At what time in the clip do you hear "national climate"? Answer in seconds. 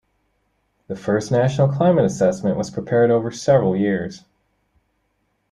1.31-2.05